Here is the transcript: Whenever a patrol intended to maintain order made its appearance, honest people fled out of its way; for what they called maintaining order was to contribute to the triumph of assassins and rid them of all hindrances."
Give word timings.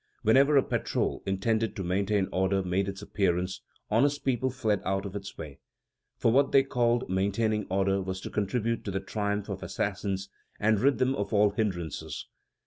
Whenever 0.23 0.57
a 0.57 0.63
patrol 0.63 1.21
intended 1.27 1.75
to 1.75 1.83
maintain 1.83 2.27
order 2.31 2.63
made 2.63 2.87
its 2.87 3.03
appearance, 3.03 3.61
honest 3.91 4.25
people 4.25 4.49
fled 4.49 4.81
out 4.83 5.05
of 5.05 5.15
its 5.15 5.37
way; 5.37 5.59
for 6.17 6.31
what 6.31 6.51
they 6.51 6.63
called 6.63 7.07
maintaining 7.07 7.67
order 7.69 8.01
was 8.01 8.19
to 8.21 8.31
contribute 8.31 8.83
to 8.83 8.89
the 8.89 8.99
triumph 8.99 9.47
of 9.47 9.61
assassins 9.61 10.27
and 10.59 10.79
rid 10.79 10.97
them 10.97 11.13
of 11.13 11.31
all 11.31 11.51
hindrances." 11.51 12.25